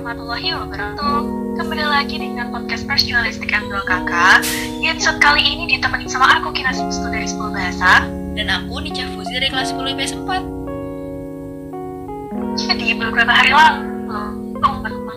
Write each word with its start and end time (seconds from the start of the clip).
warahmatullahi 0.00 0.56
wabarakatuh. 0.56 1.20
Kembali 1.60 1.84
lagi 1.84 2.16
dengan 2.16 2.48
podcast 2.48 2.88
Personalistik 2.88 3.52
and 3.52 3.68
Dua 3.68 3.84
Kakak. 3.84 4.40
Di 4.80 4.88
episode 4.88 5.20
kali 5.20 5.44
ini 5.44 5.76
ditemani 5.76 6.08
sama 6.08 6.40
aku 6.40 6.56
Kinas 6.56 6.80
Pustu 6.80 7.12
dari 7.12 7.28
10 7.28 7.52
Bahasa. 7.52 8.08
Dan 8.32 8.48
aku 8.48 8.80
Nica 8.80 9.04
Fuzi 9.12 9.28
dari 9.28 9.52
kelas 9.52 9.76
10 9.76 9.92
IPS 9.92 10.16
4 10.24 12.64
Jadi 12.64 12.96
beberapa 12.96 13.28
hari 13.28 13.52
lalu 13.52 13.92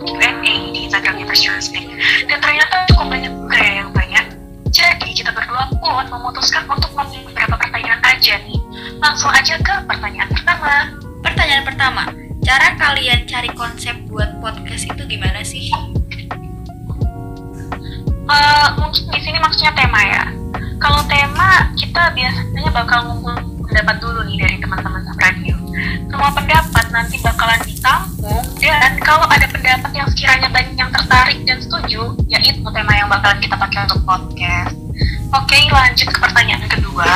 Q&A 0.04 0.28
di 0.44 0.84
Instagramnya 0.84 1.32
Personalistik 1.32 1.88
Dan 2.28 2.44
ternyata 2.44 2.84
cukup 2.92 3.08
banyak 3.08 3.32
juga 3.32 3.56
ya 3.56 3.72
yang 3.80 3.88
tanya. 3.96 4.20
Jadi 4.68 5.16
kita 5.16 5.32
berdua 5.32 5.64
pun 5.80 6.04
memutuskan 6.12 6.68
untuk 6.68 6.92
memilih 6.92 7.32
beberapa 7.32 7.56
pertanyaan 7.56 8.04
aja 8.04 8.36
nih. 8.36 8.60
Langsung 9.00 9.32
aja 9.32 9.56
ke 9.56 9.74
pertanyaan 9.88 10.28
pertama. 10.28 10.92
Pertanyaan 11.24 11.64
pertama 11.64 12.04
Cara 12.44 12.76
kalian 12.76 13.24
cari 13.24 13.48
konsep 13.56 13.96
buat 14.12 14.36
podcast 14.44 14.84
itu 14.84 15.02
gimana 15.08 15.40
sih? 15.40 15.72
Uh, 18.28 18.68
mungkin 18.76 19.04
di 19.08 19.20
sini 19.24 19.40
maksudnya 19.40 19.72
tema 19.72 20.00
ya. 20.04 20.24
Kalau 20.76 21.00
tema 21.08 21.72
kita 21.72 22.12
biasanya 22.12 22.68
bakal 22.68 23.08
ngumpul 23.08 23.32
pendapat 23.64 23.96
dulu 23.96 24.20
nih 24.28 24.44
dari 24.44 24.56
teman-teman 24.60 25.02
radio. 25.16 25.56
Semua 26.12 26.30
pendapat 26.36 26.86
nanti 26.92 27.16
bakalan 27.24 27.60
ditampung 27.64 28.44
dan 28.60 28.92
kalau 29.00 29.24
ada 29.24 29.48
pendapat 29.48 29.90
yang 29.96 30.06
sekiranya 30.12 30.52
banyak 30.52 30.76
yang 30.76 30.92
tertarik 30.92 31.40
dan 31.48 31.58
setuju, 31.64 32.12
ya 32.28 32.44
itu 32.44 32.60
tema 32.60 32.92
yang 32.92 33.08
bakalan 33.08 33.40
kita 33.40 33.56
pakai 33.56 33.88
untuk 33.88 34.04
podcast. 34.04 34.76
Oke, 35.32 35.58
lanjut 35.72 36.12
ke 36.12 36.18
pertanyaan 36.20 36.68
kedua. 36.68 37.08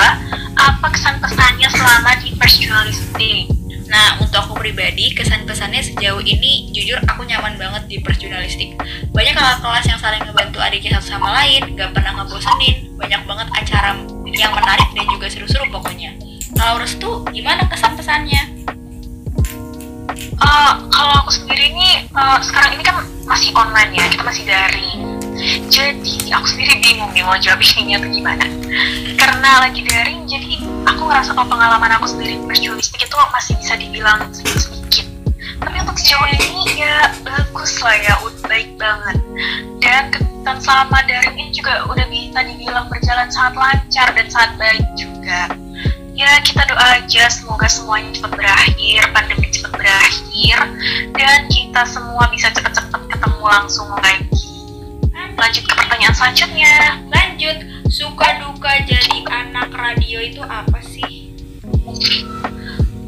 Apa 0.56 0.88
kesan 0.88 1.20
pesannya 1.20 1.69
selama 1.69 2.16
di 2.19 2.33
First 2.41 2.64
Journalistic? 2.64 3.57
Nah, 3.88 4.20
untuk 4.20 4.37
aku 4.37 4.55
pribadi, 4.60 5.16
kesan-pesannya 5.16 5.80
sejauh 5.80 6.20
ini 6.20 6.69
jujur 6.77 7.00
aku 7.08 7.25
nyaman 7.25 7.56
banget 7.56 7.89
di 7.89 7.97
persjurnalistik. 8.05 8.77
Banyak 9.17 9.33
kakak 9.33 9.64
kelas 9.64 9.84
yang 9.89 10.00
saling 10.00 10.20
ngebantu 10.28 10.61
adiknya 10.61 11.00
satu 11.00 11.17
sama 11.17 11.33
lain, 11.33 11.72
gak 11.72 11.97
pernah 11.97 12.20
ngebosenin, 12.20 12.92
banyak 13.00 13.22
banget 13.25 13.48
acara 13.56 13.97
yang 14.28 14.53
menarik 14.53 14.89
dan 14.92 15.05
juga 15.08 15.27
seru-seru 15.33 15.64
pokoknya. 15.72 16.12
Kalau 16.53 16.77
Restu, 16.77 17.25
gimana 17.33 17.64
kesan-pesannya? 17.64 18.69
Uh, 20.39 20.73
kalau 20.92 21.14
aku 21.25 21.33
sendiri 21.33 21.73
nih, 21.73 22.05
uh, 22.12 22.39
sekarang 22.45 22.77
ini 22.77 22.84
kan 22.84 23.02
masih 23.25 23.50
online 23.56 23.97
ya, 23.97 24.05
kita 24.12 24.23
masih 24.23 24.45
daring. 24.45 25.17
Jadi 25.68 26.28
aku 26.32 26.46
sendiri 26.46 26.74
bingung 26.84 27.10
nih 27.16 27.24
mau 27.24 27.36
jawab 27.41 27.60
ininya 27.60 28.04
tuh 28.04 28.10
gimana. 28.12 28.44
Karena 29.16 29.50
lagi 29.64 29.80
daring, 29.84 30.28
jadi 30.28 30.60
aku 30.84 31.08
ngerasa 31.08 31.32
kalau 31.32 31.48
pengalaman 31.48 31.92
aku 31.96 32.06
sendiri 32.12 32.36
persjualistik 32.44 33.00
itu 33.00 33.16
masih 33.32 33.55
bisa 33.60 33.74
dibilang 33.80 34.28
sedikit-sedikit 34.32 35.18
tapi 35.58 35.74
untuk 35.82 35.98
sejauh 35.98 36.28
ini 36.30 36.78
ya 36.78 37.10
bagus 37.27 37.82
lah 37.82 37.96
ya 37.98 38.14
udah 38.22 38.42
baik 38.46 38.70
banget. 38.78 39.16
Dan 39.82 40.02
kegiatan 40.14 40.56
selama 40.62 40.98
daring 41.06 41.34
ini 41.34 41.50
juga 41.50 41.83
udah 41.90 42.06
bisa 42.06 42.38
dibilang 42.46 42.86
berjalan 42.86 43.28
sangat 43.30 43.55
lancar 43.58 44.08
dan 44.14 44.27
sangat 44.30 44.52
baik 44.58 44.86
juga. 44.94 45.50
Ya 46.14 46.38
kita 46.42 46.66
doa 46.66 46.98
aja 46.98 47.30
semoga 47.30 47.70
semuanya 47.70 48.10
cepat 48.10 48.34
berakhir 48.34 49.02
pandemi 49.14 49.46
cepat 49.55 49.70
berakhir 49.78 50.58
dan 51.14 51.46
kita 51.46 51.83
semua 51.86 52.27
bisa 52.34 52.50
cepat-cepat 52.50 53.06
ketemu 53.06 53.44
langsung 53.46 53.86
lagi 54.02 54.27
lanjut 55.39 55.64
ke 55.64 55.75
pertanyaan 55.78 56.14
selanjutnya. 56.14 56.75
Lanjut 57.08 57.56
suka 57.89 58.28
duka 58.42 58.72
jadi 58.84 59.17
anak 59.31 59.70
radio 59.72 60.19
itu 60.19 60.42
apa 60.42 60.83
sih? 60.83 61.33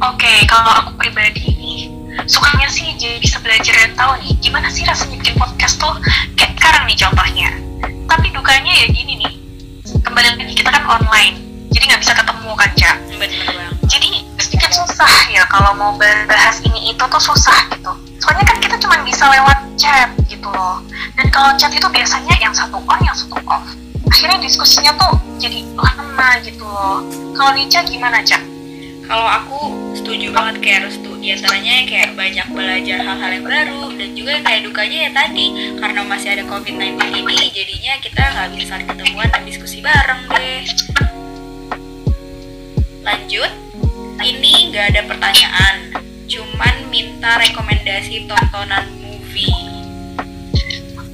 Oke 0.00 0.24
okay, 0.24 0.38
kalau 0.48 0.72
aku 0.72 0.90
pribadi 0.96 1.52
nih 1.58 1.78
sukanya 2.24 2.70
sih 2.70 2.94
jadi 2.96 3.20
bisa 3.20 3.42
belajar 3.42 3.74
dan 3.76 3.92
tahu 3.98 4.16
nih 4.22 4.32
gimana 4.40 4.70
sih 4.72 4.86
rasanya 4.86 5.20
bikin 5.20 5.36
podcast 5.36 5.76
tuh 5.76 5.92
kayak 6.38 6.56
sekarang 6.56 6.86
nih 6.86 6.96
contohnya. 6.96 7.50
Tapi 8.06 8.26
dukanya 8.32 8.72
ya 8.72 8.86
gini 8.88 9.20
nih 9.20 9.34
kembali 10.00 10.38
lagi 10.38 10.54
kita 10.54 10.70
kan 10.70 10.86
online 10.86 11.36
jadi 11.74 11.84
nggak 11.92 12.00
bisa 12.00 12.14
ketemu 12.14 12.50
kan 12.54 12.70
cak? 12.78 12.96
Jadi 13.90 14.08
sedikit 14.38 14.70
susah 14.70 15.12
ya 15.34 15.42
kalau 15.50 15.74
mau 15.74 15.92
bahas 15.98 16.62
ini 16.62 16.94
itu 16.94 17.02
tuh 17.04 17.22
susah 17.22 17.68
gitu. 17.74 17.92
Soalnya 18.22 18.46
kan 18.46 18.56
kita 18.62 18.76
cuma 18.78 19.02
bisa 19.02 19.26
lewat 19.28 19.58
chat 19.74 20.08
gitu 20.30 20.46
loh 20.48 20.80
dan 21.20 21.28
kalau 21.28 21.52
chat 21.60 21.68
itu 21.76 21.84
biasanya 21.84 22.32
yang 22.40 22.56
satu 22.56 22.80
on 22.80 23.00
yang 23.04 23.12
satu 23.12 23.36
off. 23.44 23.68
Akhirnya 24.08 24.40
diskusinya 24.40 24.96
tuh 24.96 25.20
jadi 25.36 25.60
lama 25.76 26.40
gitu 26.40 26.64
loh. 26.64 27.04
Kalau 27.36 27.52
Nica 27.52 27.84
gimana 27.84 28.24
cak 28.24 28.40
kalau 29.10 29.26
aku 29.26 29.60
setuju 29.98 30.30
banget 30.30 30.62
kayak 30.62 30.80
Restu 30.86 31.10
di 31.18 31.34
antaranya 31.34 31.82
kayak 31.82 32.14
banyak 32.14 32.46
belajar 32.54 33.02
hal-hal 33.02 33.30
yang 33.34 33.42
baru 33.42 33.84
dan 33.98 34.10
juga 34.14 34.34
kayak 34.46 34.70
dukanya 34.70 34.98
ya 35.02 35.10
tadi 35.10 35.46
karena 35.82 36.00
masih 36.06 36.28
ada 36.38 36.44
COVID-19 36.46 36.94
ini 37.18 37.36
jadinya 37.50 37.92
kita 37.98 38.22
nggak 38.22 38.48
bisa 38.54 38.74
ketemuan 38.86 39.26
dan 39.34 39.42
diskusi 39.42 39.82
bareng 39.82 40.30
deh. 40.30 40.62
Lanjut. 43.02 43.52
Ini 44.22 44.52
nggak 44.70 44.86
ada 44.94 45.02
pertanyaan 45.10 45.74
cuman 46.30 46.74
minta 46.86 47.34
rekomendasi 47.42 48.30
tontonan 48.30 48.86
movie 49.02 49.69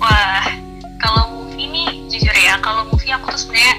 wah 0.07 0.47
kalau 1.03 1.35
movie 1.35 1.67
nih 1.67 1.91
jujur 2.07 2.37
ya 2.39 2.55
kalau 2.63 2.87
movie 2.87 3.11
aku 3.11 3.35
tuh 3.35 3.41
sebenarnya 3.43 3.75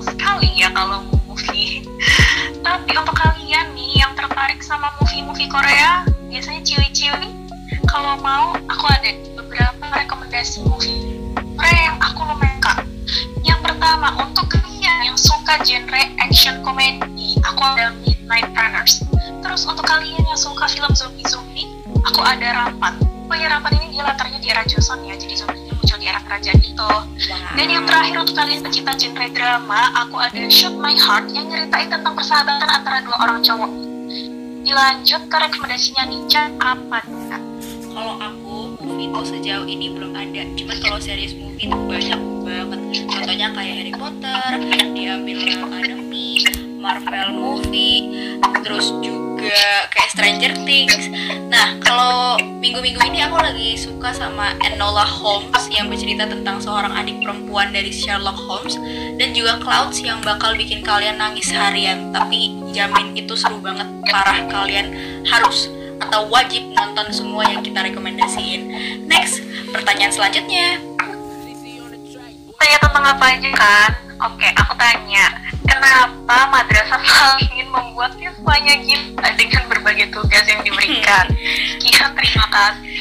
sekali 0.00 0.48
ya 0.56 0.72
kalau 0.72 1.04
movie. 1.28 1.84
Tapi 2.66 2.90
untuk 2.96 3.12
kalian 3.12 3.76
nih 3.76 4.00
yang 4.00 4.16
tertarik 4.16 4.64
sama 4.64 4.88
movie-movie 5.00 5.52
Korea 5.52 6.08
biasanya 6.32 6.64
ciwi-ciwi 6.64 7.28
kalau 7.84 8.16
mau 8.24 8.56
aku 8.72 8.84
ada 8.88 9.12
beberapa 9.36 9.84
rekomendasi 9.92 10.64
movie 10.64 11.20
Korea 11.60 11.92
yang 11.92 11.98
aku 12.00 12.24
lumayan 12.24 12.56
suka. 12.56 12.74
Yang 13.44 13.60
pertama 13.68 14.08
untuk 14.16 14.48
kalian 14.48 15.12
yang 15.12 15.18
suka 15.20 15.60
genre 15.60 16.02
action 16.24 16.64
comedy 16.64 17.36
aku 17.44 17.60
ada 17.76 17.92
Midnight 18.00 18.48
Runners. 18.56 19.04
Terus 19.44 19.68
untuk 19.68 19.84
kalian 19.84 20.24
yang 20.24 20.40
suka 20.40 20.64
film 20.72 20.92
zombie-zombie 20.96 21.68
aku 22.08 22.24
ada 22.24 22.64
Rampan 22.64 22.96
pokoknya 23.24 23.58
Rampan 23.58 23.72
ini 23.82 23.83
era 24.54 24.62
Joseon 24.70 25.02
ya 25.02 25.18
jadi 25.18 25.34
zombie 25.34 25.66
muncul 25.66 25.98
di 25.98 26.06
era 26.06 26.22
kerajaan 26.22 26.62
itu. 26.62 26.90
Dan 27.58 27.66
yang 27.66 27.84
terakhir 27.90 28.22
untuk 28.22 28.38
kalian 28.38 28.62
pecinta 28.62 28.94
genre 28.94 29.26
drama, 29.34 29.80
aku 29.98 30.16
ada 30.22 30.46
Shoot 30.46 30.78
My 30.78 30.94
Heart 30.94 31.34
yang 31.34 31.50
nyeritain 31.50 31.90
tentang 31.90 32.14
persahabatan 32.14 32.70
antara 32.70 33.02
dua 33.02 33.18
orang 33.18 33.42
cowok. 33.42 33.72
Dilanjut 34.62 35.22
ke 35.26 35.36
rekomendasinya 35.36 36.06
Nica, 36.06 36.54
apa? 36.62 37.02
Kalau 37.94 38.14
aku, 38.22 38.78
movie 38.78 39.10
itu 39.10 39.20
sejauh 39.26 39.66
ini 39.66 39.90
belum 39.90 40.14
ada. 40.14 40.42
Cuman 40.54 40.76
kalau 40.78 40.98
series 41.02 41.34
movie 41.34 41.66
itu 41.66 41.78
banyak 41.90 42.20
banget. 42.46 42.80
Contohnya 43.10 43.48
kayak 43.58 43.74
Harry 43.74 43.92
Potter, 43.92 44.42
diambil 44.94 45.38
Academy, 45.50 46.46
Marvel 46.78 47.28
movie, 47.34 47.98
terus 48.62 48.94
juga 49.02 49.23
kayak 49.92 50.10
Stranger 50.12 50.52
Things. 50.62 51.10
Nah, 51.50 51.76
kalau 51.82 52.38
minggu-minggu 52.62 53.00
ini 53.08 53.24
aku 53.24 53.36
lagi 53.40 53.76
suka 53.76 54.14
sama 54.14 54.56
Enola 54.64 55.04
Holmes 55.04 55.66
yang 55.70 55.90
bercerita 55.90 56.28
tentang 56.28 56.62
seorang 56.62 56.92
adik 56.94 57.20
perempuan 57.22 57.74
dari 57.74 57.90
Sherlock 57.90 58.36
Holmes 58.36 58.78
dan 59.18 59.34
juga 59.34 59.58
Clouds 59.60 60.00
yang 60.00 60.22
bakal 60.22 60.54
bikin 60.54 60.80
kalian 60.82 61.18
nangis 61.18 61.50
harian. 61.50 62.12
Tapi 62.12 62.72
jamin 62.72 63.16
itu 63.16 63.34
seru 63.34 63.58
banget, 63.60 63.86
parah 64.10 64.44
kalian 64.50 64.92
harus 65.28 65.70
atau 66.02 66.26
wajib 66.28 66.62
nonton 66.74 67.08
semua 67.14 67.46
yang 67.48 67.62
kita 67.62 67.80
rekomendasiin. 67.86 68.70
Next, 69.06 69.40
pertanyaan 69.70 70.12
selanjutnya. 70.12 70.78
Tanya 72.54 72.78
tentang 72.80 73.04
apa 73.04 73.24
aja 73.28 73.50
kan? 73.54 74.03
Oke, 74.22 74.46
aku 74.54 74.74
tanya 74.78 75.26
kenapa 75.66 76.46
madrasah 76.46 77.02
selalu 77.02 77.50
ingin 77.50 77.66
membuat 77.66 78.14
siswanya 78.14 78.78
gila 78.78 79.28
dengan 79.34 79.62
berbagai 79.66 80.06
tugas 80.14 80.44
yang 80.46 80.62
diberikan. 80.62 81.26
Sekian 81.74 82.14
terima 82.18 82.46
kasih. 82.46 82.98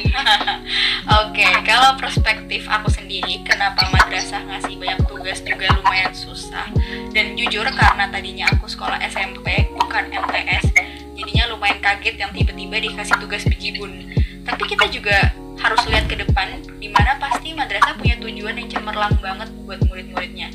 Oke, 1.21 1.45
kalau 1.69 1.93
perspektif 2.01 2.65
aku 2.65 2.89
sendiri, 2.89 3.45
kenapa 3.45 3.85
madrasah 3.93 4.41
ngasih 4.41 4.73
banyak 4.81 5.05
tugas 5.05 5.37
juga 5.45 5.69
lumayan 5.77 6.13
susah. 6.17 6.65
Dan 7.13 7.37
jujur 7.37 7.69
karena 7.69 8.09
tadinya 8.09 8.49
aku 8.49 8.65
sekolah 8.65 8.97
SMP 9.05 9.69
bukan 9.77 10.09
MTS, 10.09 10.73
jadinya 11.13 11.53
lumayan 11.53 11.77
kaget 11.77 12.15
yang 12.17 12.33
tiba-tiba 12.33 12.89
dikasih 12.89 13.21
tugas 13.21 13.45
bejibun. 13.45 14.09
Tapi 14.43 14.63
kita 14.65 14.89
juga 14.89 15.29
harus 15.61 15.79
lihat 15.87 16.09
ke 16.11 16.19
depan 16.19 16.59
di 16.81 16.91
mana 16.91 17.15
pasti 17.21 17.55
madrasah 17.55 17.95
punya 17.95 18.19
tujuan 18.19 18.59
yang 18.59 18.67
cemerlang 18.67 19.15
banget 19.23 19.47
buat 19.63 19.79
murid-muridnya 19.87 20.51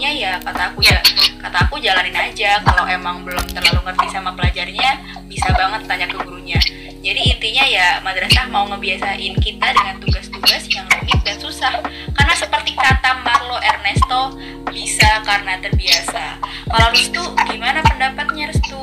jadinya 0.00 0.16
ya 0.16 0.32
kata 0.40 0.72
aku 0.72 0.80
ya 0.80 0.96
kata 1.44 1.58
aku 1.68 1.76
jalanin 1.76 2.16
aja. 2.16 2.56
Kalau 2.64 2.88
emang 2.88 3.20
belum 3.20 3.44
terlalu 3.52 3.84
ngerti 3.84 4.08
sama 4.08 4.32
pelajarnya 4.32 4.96
bisa 5.28 5.52
banget 5.52 5.84
tanya 5.84 6.08
ke 6.08 6.16
gurunya. 6.24 6.56
Jadi 7.04 7.36
intinya 7.36 7.64
ya 7.68 8.00
madrasah 8.00 8.48
mau 8.48 8.64
ngebiasain 8.72 9.36
kita 9.36 9.68
dengan 9.76 10.00
tugas-tugas 10.00 10.64
yang 10.72 10.88
rumit 10.88 11.20
dan 11.20 11.36
susah. 11.36 11.84
Karena 12.16 12.32
seperti 12.32 12.72
kata 12.80 13.20
Marlo 13.20 13.60
Ernesto 13.60 14.40
bisa 14.72 15.20
karena 15.20 15.60
terbiasa. 15.60 16.40
Kalau 16.64 16.88
Restu 16.96 17.20
gimana 17.52 17.84
pendapatnya 17.84 18.56
Restu? 18.56 18.80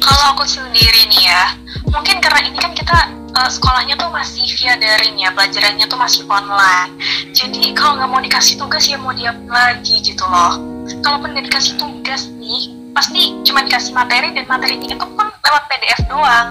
Kalau 0.00 0.24
aku 0.32 0.48
sendiri 0.48 1.04
nih 1.12 1.28
ya 1.28 1.52
mungkin 1.92 2.16
karena 2.24 2.48
ini 2.48 2.56
kan 2.56 2.72
kita 2.72 2.98
uh, 3.34 3.50
sekolahnya 3.50 3.98
tuh 3.98 4.10
masih 4.10 4.46
via 4.58 4.78
daring 4.78 5.18
ya, 5.18 5.30
pelajarannya 5.34 5.86
tuh 5.90 5.98
masih 5.98 6.22
online. 6.30 6.94
Jadi 7.34 7.74
kalau 7.74 7.98
nggak 7.98 8.10
mau 8.10 8.22
dikasih 8.22 8.54
tugas 8.56 8.86
ya 8.86 8.96
mau 8.96 9.12
diam 9.12 9.36
lagi 9.50 10.00
gitu 10.00 10.24
loh. 10.26 10.58
Kalau 11.02 11.18
pun 11.20 11.34
dikasih 11.34 11.74
tugas 11.76 12.30
nih, 12.38 12.72
pasti 12.94 13.34
cuma 13.42 13.66
dikasih 13.66 13.92
materi 13.92 14.30
dan 14.32 14.46
materinya 14.46 14.94
itu 14.94 15.06
pun 15.18 15.26
lewat 15.26 15.62
PDF 15.68 16.00
doang. 16.06 16.48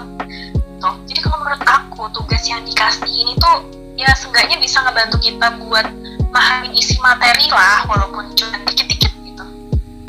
Tuh. 0.82 0.94
Jadi 1.08 1.20
kalau 1.24 1.40
menurut 1.40 1.62
aku 1.64 2.02
tugas 2.12 2.44
yang 2.44 2.60
dikasih 2.66 3.08
ini 3.08 3.32
tuh 3.40 3.64
ya 3.94 4.10
seenggaknya 4.18 4.58
bisa 4.60 4.82
ngebantu 4.84 5.16
kita 5.22 5.54
buat 5.64 5.86
memahami 6.34 6.74
isi 6.74 6.98
materi 6.98 7.46
lah 7.48 7.86
walaupun 7.86 8.34
cuma 8.34 8.58
dikit-dikit 8.66 9.12
gitu. 9.22 9.44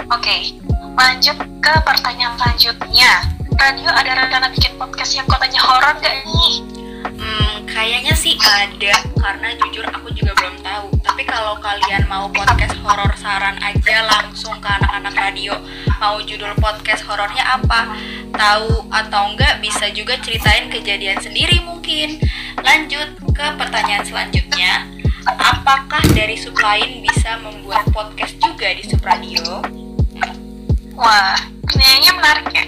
Oke, 0.09 0.25
okay, 0.25 0.41
lanjut 0.97 1.37
ke 1.61 1.73
pertanyaan 1.85 2.33
selanjutnya 2.35 3.35
radio 3.55 3.87
ada 3.87 4.11
rencana 4.19 4.51
bikin 4.51 4.75
podcast 4.75 5.15
yang 5.15 5.27
kotanya 5.31 5.61
horor 5.63 5.95
gak 6.03 6.15
nih? 6.27 6.64
Kayaknya 7.85 8.17
sih 8.17 8.33
ada 8.41 8.97
karena 9.13 9.53
jujur 9.61 9.85
aku 9.85 10.09
juga 10.09 10.33
belum 10.41 10.57
tahu. 10.65 10.89
Tapi 11.05 11.21
kalau 11.21 11.53
kalian 11.61 12.09
mau 12.09 12.25
podcast 12.33 12.73
horor 12.81 13.13
saran 13.13 13.61
aja 13.61 14.09
langsung 14.09 14.57
ke 14.57 14.65
anak-anak 14.65 15.13
radio. 15.13 15.53
Mau 16.01 16.17
judul 16.17 16.49
podcast 16.57 17.05
horornya 17.05 17.45
apa? 17.45 17.93
Tahu 18.33 18.89
atau 18.89 19.29
enggak 19.29 19.61
bisa 19.61 19.93
juga 19.93 20.17
ceritain 20.17 20.65
kejadian 20.73 21.21
sendiri 21.21 21.61
mungkin. 21.61 22.17
Lanjut 22.65 23.21
ke 23.21 23.47
pertanyaan 23.53 24.01
selanjutnya. 24.01 24.89
Apakah 25.29 26.01
dari 26.17 26.41
Suplain 26.41 27.05
bisa 27.05 27.37
membuat 27.37 27.85
podcast 27.93 28.33
juga 28.41 28.73
di 28.73 28.81
Supradio? 28.81 29.61
Wah, 30.97 31.37
pertanyaannya 31.69 32.11
menarik 32.17 32.49
ya 32.49 32.65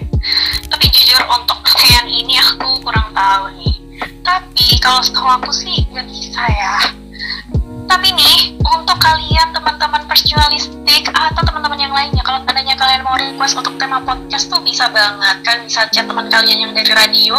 tapi 0.67 0.85
jujur 0.91 1.21
untuk 1.31 1.57
pertanyaan 1.63 2.07
ini 2.09 2.35
aku 2.41 2.81
kurang 2.83 3.09
tahu 3.15 3.53
kalau 4.87 5.03
setahu 5.03 5.27
aku 5.27 5.51
sih 5.51 5.83
nggak 5.91 6.07
bisa 6.07 6.43
ya. 6.47 6.75
Tapi 7.91 8.07
nih 8.15 8.55
untuk 8.63 8.95
kalian 9.03 9.51
teman-teman 9.51 10.07
perjualistik 10.07 11.11
atau 11.11 11.43
teman-teman 11.43 11.75
yang 11.75 11.91
lainnya 11.91 12.23
kalau 12.23 12.39
tandanya 12.47 12.71
kalian 12.79 13.03
mau 13.03 13.19
request 13.19 13.59
untuk 13.59 13.75
tema 13.75 13.99
podcast 13.99 14.47
tuh 14.47 14.63
bisa 14.63 14.87
banget. 14.87 15.43
Kan 15.43 15.67
bisa 15.67 15.91
chat 15.91 16.07
teman 16.07 16.31
kalian 16.31 16.63
yang 16.63 16.71
dari 16.71 16.87
radio 16.95 17.35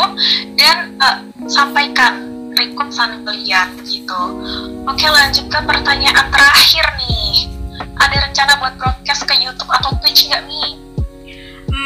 dan 0.60 0.92
uh, 1.00 1.24
sampaikan 1.48 2.28
requestan 2.52 3.24
kalian 3.24 3.68
gitu. 3.80 4.20
Oke 4.84 5.08
lanjut 5.08 5.48
ke 5.48 5.58
pertanyaan 5.64 6.28
terakhir 6.28 6.84
nih. 7.00 7.48
Ada 7.96 8.28
rencana 8.28 8.52
buat 8.60 8.76
broadcast 8.76 9.24
ke 9.24 9.40
YouTube 9.40 9.72
atau 9.72 9.96
Twitch 10.04 10.28
nggak 10.28 10.44
nih 10.44 10.87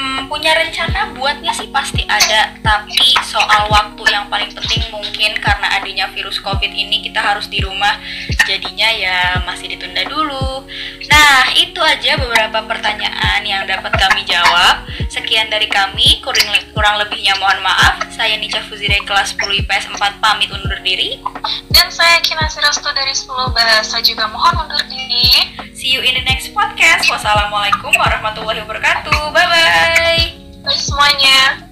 Hmm, 0.02 0.26
punya 0.26 0.50
rencana 0.58 1.14
buatnya 1.14 1.54
sih 1.54 1.70
pasti 1.70 2.02
ada, 2.10 2.58
tapi 2.58 2.99
soal 3.22 3.70
waktu 3.70 4.02
yang 4.10 4.26
paling 4.26 4.50
penting 4.50 4.82
mungkin 4.90 5.31
karena 5.38 5.78
adanya 5.78 6.10
virus 6.10 6.43
COVID 6.43 6.75
ini 6.75 7.06
kita 7.06 7.22
harus 7.22 7.46
di 7.46 7.62
rumah, 7.62 8.02
jadinya 8.43 8.90
ya 8.90 9.38
masih 9.46 9.70
ditunda 9.70 10.02
dulu. 10.10 10.66
Nah, 11.06 11.54
itu 11.54 11.78
aja 11.78 12.19
beberapa 12.19 12.66
pertanyaan 12.66 13.46
yang 13.46 13.62
dapat 13.62 13.94
kami 13.94 14.26
jawab. 14.26 14.82
Sekian 15.12 15.52
dari 15.52 15.68
kami, 15.68 16.24
kurang, 16.24 16.48
kurang 16.72 16.96
lebihnya 16.96 17.36
mohon 17.36 17.60
maaf. 17.60 18.00
Saya 18.08 18.40
Nica 18.40 18.64
Fuzire 18.64 18.96
kelas 19.04 19.36
10 19.36 19.60
IPS 19.60 19.92
4 19.92 20.24
pamit 20.24 20.48
undur 20.48 20.80
diri. 20.80 21.20
Dan 21.68 21.92
saya 21.92 22.16
Kinasi 22.24 22.64
Restu 22.64 22.88
dari 22.96 23.12
10 23.12 23.28
Bahasa 23.52 24.00
juga 24.00 24.24
mohon 24.32 24.64
undur 24.64 24.80
diri. 24.88 25.52
See 25.76 25.92
you 25.92 26.00
in 26.00 26.16
the 26.16 26.24
next 26.24 26.56
podcast. 26.56 27.12
Wassalamualaikum 27.12 27.92
warahmatullahi 27.92 28.64
wabarakatuh. 28.64 29.36
Bye-bye. 29.36 30.64
Bye 30.64 30.80
semuanya. 30.80 31.71